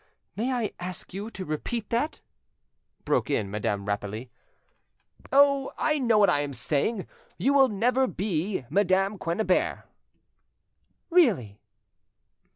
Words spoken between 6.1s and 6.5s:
what I